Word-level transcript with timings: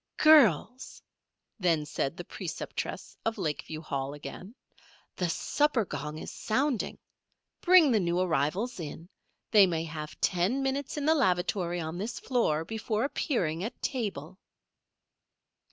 "Girls!" 0.17 0.99
then 1.59 1.85
said 1.85 2.17
the 2.17 2.23
preceptress 2.23 3.15
of 3.23 3.37
Lakeview 3.37 3.81
Hall 3.81 4.15
again. 4.15 4.55
"The 5.15 5.29
supper 5.29 5.85
gong 5.85 6.17
is 6.17 6.31
sounding. 6.31 6.97
Bring 7.61 7.91
the 7.91 7.99
new 7.99 8.19
arrivals 8.19 8.79
in. 8.79 9.09
They 9.51 9.67
may 9.67 9.83
have 9.83 10.19
ten 10.19 10.63
minutes 10.63 10.97
in 10.97 11.05
the 11.05 11.13
lavatory 11.13 11.79
on 11.79 11.99
this 11.99 12.19
floor 12.19 12.65
before 12.65 13.03
appearing 13.03 13.63
at 13.63 13.79
table." 13.83 14.39